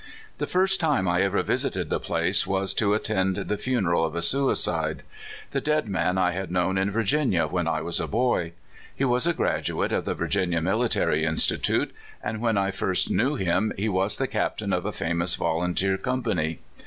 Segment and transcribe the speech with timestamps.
[0.39, 4.15] The first time I ever visited the place was to at' tend the funeral of
[4.15, 5.03] a suicide.
[5.51, 8.53] The dead man I had known in Virginia, when I was a boy.
[8.95, 11.93] He was a graduate of the Virginia Military Institute,
[12.23, 16.61] and when I first knew him he was the captain of a famous volunteer company.